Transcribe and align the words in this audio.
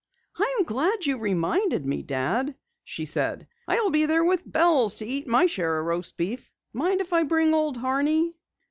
"I'm 0.35 0.63
glad 0.63 1.05
you 1.05 1.19
reminded 1.19 1.85
me, 1.85 2.01
Dad," 2.01 2.55
she 2.83 3.05
said. 3.05 3.47
"I'll 3.67 3.91
be 3.91 4.07
there 4.07 4.23
with 4.25 4.51
bells 4.51 4.95
to 4.95 5.05
eat 5.05 5.27
my 5.27 5.45
share 5.45 5.77
of 5.79 5.85
roast 5.85 6.17
beef. 6.17 6.51
Mind 6.73 7.01
if 7.01 7.13
I 7.13 7.21
bring 7.21 7.53
Old 7.53 7.77
Horney?" 7.77 8.35